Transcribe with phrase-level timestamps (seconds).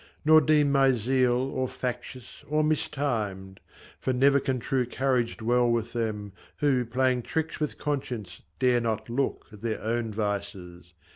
[0.25, 3.59] Nor deem my zeal or factious or mistimed;
[3.99, 9.11] For never can true courage dwell with them, Who, playing tricks with conscience, dare not
[9.11, 10.95] look At their own vices.